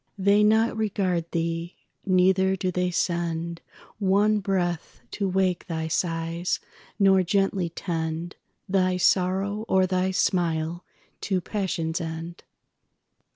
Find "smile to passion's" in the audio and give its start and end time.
10.09-12.01